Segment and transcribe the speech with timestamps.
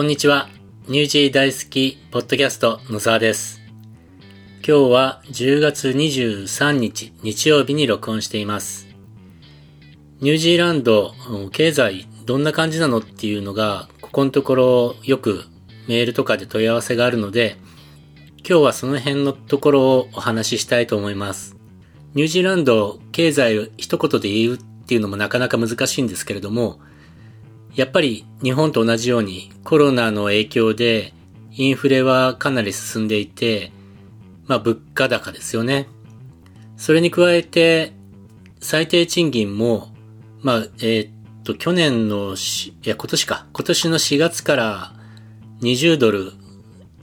[0.00, 0.48] こんにちは。
[0.88, 3.60] ニュージー大好きポッドキャスト野沢です。
[4.66, 8.88] 今日は10月23日日曜日に録音しています。
[10.22, 11.12] ニュージーランド
[11.52, 15.44] 経済どんな感じなのっていうのがここのところよく
[15.86, 17.58] メールとかで問い合わせがあるので
[18.38, 21.56] 今日はその辺のところをお話ししたいと思います。
[22.14, 26.80] ニュージーランド経済一言で言うっていうのもなかなか難しいんですけれども
[27.74, 31.14] やっぱり日本と同じようにコロナの影響で
[31.52, 33.72] インフレはかなり進んでいて、
[34.46, 35.88] まあ物価高ですよね。
[36.76, 37.92] それに加えて
[38.60, 39.94] 最低賃金も、
[40.42, 41.12] まあ、えーっ
[41.44, 44.92] と、去年のし、いや今年か、今年の4月から
[45.62, 46.32] 20ドル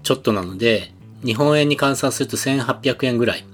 [0.03, 3.45] ちょっとなので、日本円に換算すると1800円ぐらい。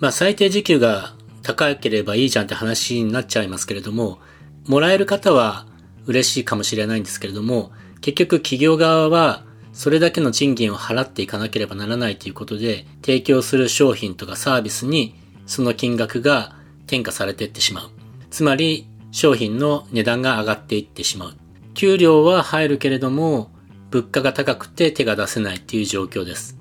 [0.00, 4.18] まあ最低時給が高ければいいじゃんって話になっちゃいますけれども、
[4.66, 5.66] もらえる方は
[6.06, 15.14] 嬉しいかもしれないんですけれども、結局企業側はそれだけの賃金を払っていかなければならないということで、提供する商品とかサービスに
[15.46, 17.90] その金額が転嫁されていってしまう。
[18.30, 21.34] つまり商品の値段が上がっていってしまう。
[21.74, 23.50] 給料は入るけれども、
[23.90, 26.58] 物価が高くて手が出せないっていう状況です。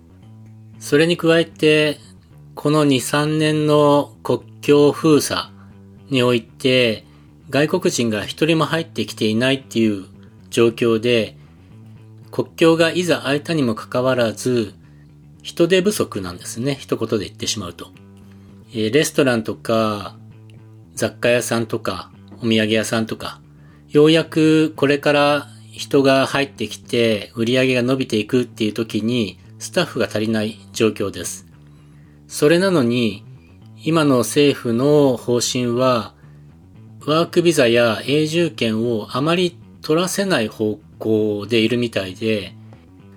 [0.80, 2.00] それに加えて、
[2.56, 5.50] この2、3年の国境封鎖
[6.10, 7.06] において、
[7.54, 10.06] 外国人が一人も入ってきていないっていう
[10.50, 11.38] 状況で、
[12.32, 14.74] 国境がいざ開いたにもかかわらず、
[15.44, 16.74] 人手不足なんですね。
[16.74, 17.92] 一言で言ってしまうと。
[18.72, 20.16] えーレストランとか、
[20.96, 22.10] 雑貨屋さんとか、
[22.42, 23.40] お土産屋さんとか、
[23.88, 31.46] ようやくこれから人が入ってきて売り上げが伸びていくっていう時にスタッフが足りない状況です。
[32.28, 33.24] それなのに、
[33.84, 36.16] 今の政府の方針は、
[37.06, 42.56] ワークビザや永住権をあまり取らせない方向でいるみたいで、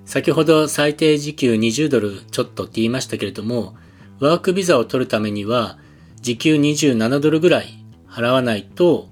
[0.05, 3.77] 先ほど最低時給20ドルちょっとって言いましたけれども、
[4.19, 5.78] ワークビザを取るためには
[6.21, 9.11] 時給27ドルぐらい払わないと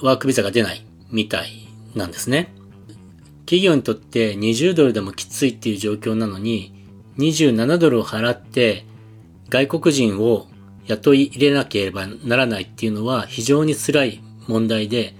[0.00, 2.54] ワークビザが出ないみたいなんですね。
[3.40, 6.72] 企業にとって20ドルでもきついっていう状況なのに、
[7.18, 8.84] 27ドルを払って
[9.50, 10.46] 外国人を
[10.88, 15.14] 雇い入れなければならないっていうのは非常に辛い問題で、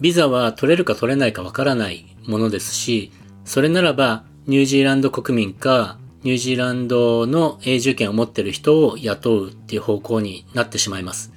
[0.00, 3.12] ビザは取れるか取れないかわからないものですし、
[3.44, 11.32] それならばニュージーランド国民かニュージーランドの永住権を持ってる人を雇うっていう方向になってしまいます。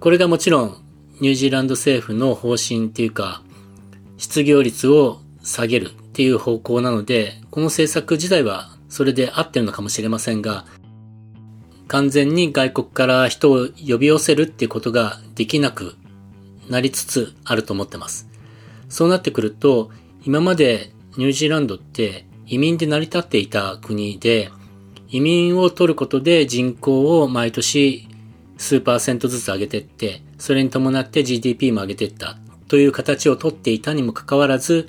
[0.00, 0.76] これがもちろん
[1.20, 3.42] ニュージーランド政府の方針っていうか、
[4.16, 10.64] 失業率を下げるっていう方向なので、この政策自体はそれで合ってるのかもしれませんが、
[11.92, 15.94] 完全に外国から人を呼び寄せるっていうことができなく
[16.70, 18.30] なりつつあると思ってます。
[18.88, 19.90] そうなってくると、
[20.24, 24.50] 今までニュージーランドって移民で成り立っていた国で、
[25.10, 28.08] 移民を取ることで人口を毎年
[28.56, 32.38] 数パーセントずつ上げてって、それに伴って GDP も上げてった
[32.68, 34.88] という形をとっていたにもかかわらず、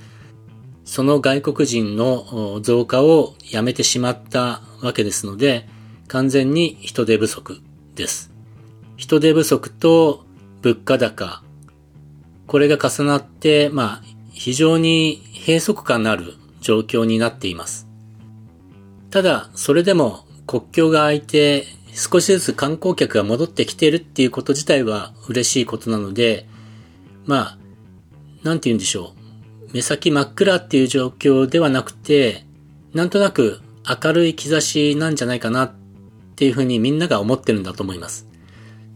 [0.85, 5.67] その外国人の増加をやめてしまったわけですので、
[6.07, 7.61] 完全に人手不足
[7.95, 8.31] です。
[8.97, 10.25] 人手不足と
[10.61, 11.43] 物価高、
[12.47, 17.87] これが重なって、まあ、非常に閉塞感のある状況になっています。
[19.09, 26.47] ただ、それでも国境が開いて少しずつ観光客が戻ってきているっていうこと自体は嬉しいことなので、
[27.25, 27.57] まあ、
[28.43, 29.13] なんて言うんでしょ
[29.69, 29.73] う。
[29.73, 32.45] 目先真っ暗っていう状況ではなくて、
[32.93, 33.61] なんとなく
[34.03, 35.73] 明るい兆しなんじゃないかな
[36.33, 38.27] っていうふうにみんなが思ってるんだと思います。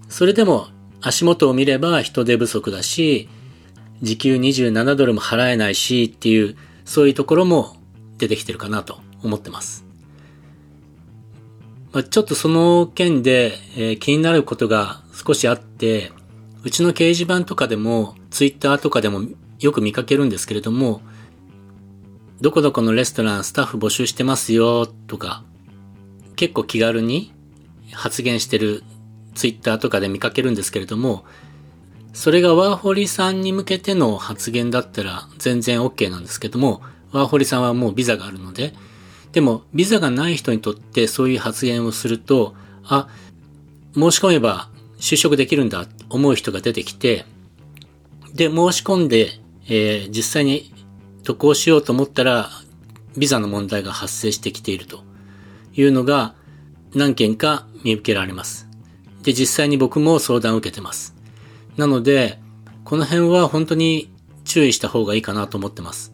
[0.10, 0.68] それでも
[1.02, 3.30] 足元を見れば人手不足だし、
[4.02, 7.78] 時給27ドルも払えないしっていう、そういうところも
[8.18, 9.86] 出てきてるかなと思ってます。
[11.94, 16.12] まあ、ちょっとその件で、えー気になることが少しあって、
[16.64, 19.22] うちの掲示板とかでも、ツイッターとかでも
[19.60, 21.02] よく見かけるんですけれども、
[22.42, 25.44] どこどこのレストランスタッフ募集してますよとか、
[26.38, 27.34] 結構気軽に
[27.92, 28.84] 発言してる
[29.36, 31.26] ツイッターとかで見かけるんですけれども、
[32.14, 36.82] それがワーホリさんに向けての発言だったら全然 OK なんですけども、
[37.12, 38.74] ワーホリさんはもうビザがあるので、
[39.34, 43.08] でもビザがない人にとってそういう発言をすると、あ、
[43.94, 44.70] 申し込めば
[45.00, 47.26] 就職できるんだと思う人が出てきて、
[48.34, 49.32] で、申し込んで、
[49.66, 50.74] えー実際に
[51.24, 52.50] 渡航しようと思ったら、
[53.18, 55.07] ビザの問題が発生してきていると。
[55.78, 56.36] いうのが
[56.94, 58.68] 何件か見受けられます。
[59.22, 61.16] で、実際に僕も相談を受けてます。
[61.78, 62.40] なので、
[62.84, 64.12] この辺は本当に
[64.44, 66.14] 注意した方がいいかなと思ってます。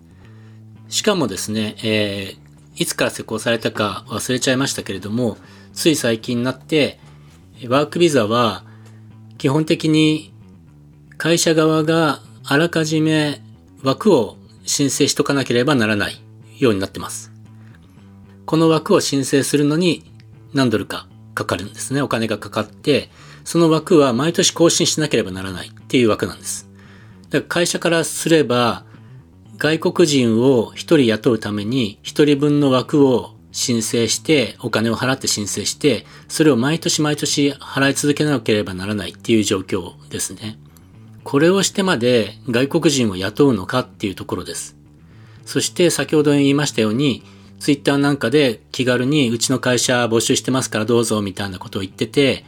[0.89, 5.37] しかもですね、えー、いつから施行されたか忘れちゃいましたけれども、
[5.73, 6.99] つい最近になって、
[7.67, 8.63] ワークビザは
[9.37, 10.33] 基本的に
[11.17, 13.41] 会社側があらかじめ
[13.83, 16.21] 枠を申請しとかなければならない
[16.57, 17.32] ようになってます。
[18.45, 20.11] この枠を申請するのに
[20.53, 22.01] 何ドルかかかるんですね。
[22.01, 23.09] お金がかかって、
[23.43, 26.69] その枠は毎年更新しなければならないっていう枠なんです。
[27.29, 28.85] だから会社からすれば、
[29.57, 40.59] 外国人を一人雇うために一人分の枠を申請して、お金を払って申請して、それを毎年毎年払い続けなければならないっていう状況ですね。
[41.23, 44.75] これをしてまで外国人を雇うのかっていうところです。
[45.45, 47.23] そして先ほど言いましたように、
[47.63, 52.43] ツイッターなんかで気軽にうちの会社募集してますからどうぞみたいなことを言ってて、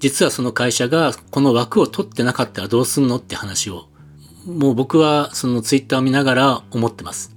[0.00, 3.86] 実はその会社がこの枠を取ってなかったらどうすんのって話を、
[4.44, 7.32] もう僕はそのツイッターを見ながら思ってます。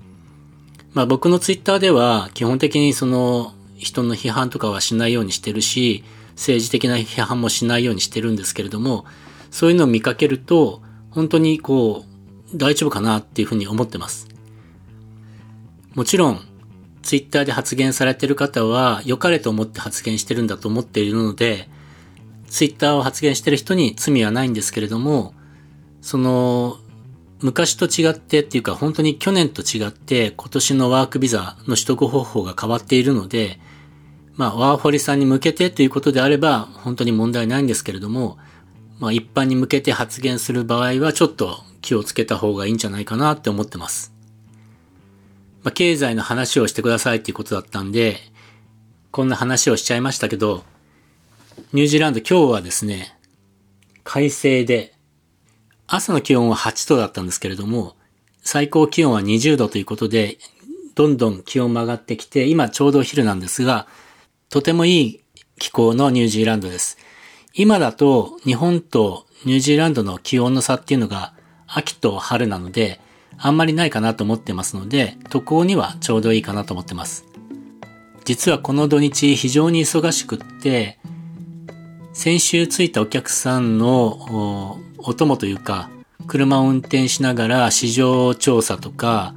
[0.96, 9.06] まあ僕のツイッターでは基本的にその人の批判とかはしないようにしてるし、政治的な批判もしないようにしてるんですけれども、
[9.52, 10.82] そういうのを見かけると、
[11.12, 12.06] 本当にこ
[12.52, 14.28] う、大丈夫かなっていうふうに思ってます。
[15.94, 16.53] もちろん、
[17.04, 21.70] ツイッターで発言されている方は良かれと思って発言してるんだと思っているので、
[22.48, 25.34] ツイッターを発言してる人に罪はないんですけれども、
[26.02, 26.78] その、
[27.42, 33.60] 昔と違ってっていうか本当に去年と違って今年のワークビザの取得方法が変わっているので、
[34.36, 38.38] まあワーホリさんに向けてということであれば本当に問題ないんですけれども、
[39.00, 44.13] まあ一般に向けて発言する場合はちょっと気をつけた方がいいんじゃないかなって思ってます。
[45.64, 48.18] まあ、経済の話をしてくださいっていうことだったんで、
[49.12, 50.64] こんな話をしちゃいましたけど、
[51.72, 53.18] ニュージーランド今日はですね、
[54.04, 54.94] 快晴で、
[55.88, 57.96] 朝の気温は8度だったんですけれども、
[58.42, 60.38] 最高気温は20度ということで、
[60.96, 63.88] どんどん気温も上がってきて、今ちょうどお昼なんですが、
[64.50, 65.24] とてもいい
[65.60, 66.98] 気候のニュージーランドです。
[67.54, 71.34] 今だと日本とニュージーランドの気温の差っていうのが
[71.68, 73.00] 秋と春なので、
[73.38, 77.26] あんまりないかなと思ってますので、渡航にはちょうどいいかなと思ってます。
[78.26, 81.00] 実はこの土日非常に忙しくって、
[82.14, 85.90] 先週着いたお客さんのお供というか、
[86.28, 89.34] 車を運転しながら市場調査とか、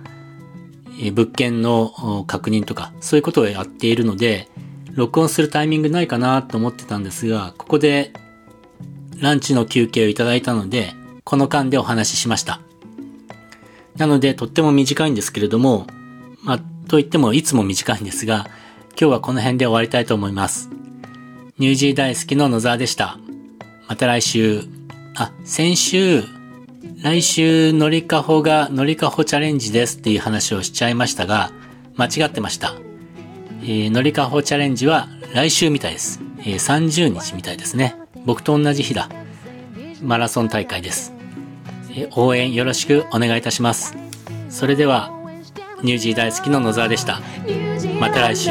[1.12, 4.48] 物件の確認とか、そういうことをやっているので、
[4.92, 8.12] 録音するタイミングないかなと思ってたんですが、ここで
[9.18, 10.94] ランチの休憩をいただいたので、
[11.24, 12.60] この間でお話ししました。
[13.98, 15.86] なので、とっても短いんですけれども、
[16.42, 16.58] まあ、
[16.88, 18.46] と言ってもいつも短いんですが、
[18.90, 20.70] 今日はこの辺で終わりたいと思います。
[21.58, 23.18] ニュージー大好きの野沢でした。
[23.88, 24.62] また来週。
[25.14, 26.22] あ、先週、
[27.02, 31.52] 来週乗りかほが乗りかほチャレンジですっていう話をしちゃいましたが、
[31.96, 32.74] 間違ってました。
[33.62, 36.20] えー、乗りかほチャレンジは来週みたいです。
[36.40, 37.96] えー、30日みたいですね。
[38.24, 39.08] 僕と同じ日だ。
[40.02, 41.15] マラソン大会です。
[42.16, 43.96] 応援よろしくお願いいたします。
[44.48, 45.10] それでは、
[45.82, 47.20] ニュージー大好きの野沢でした。
[48.00, 48.50] また来週。